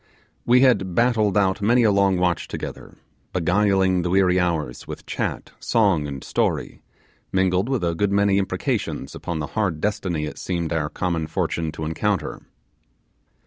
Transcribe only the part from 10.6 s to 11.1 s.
our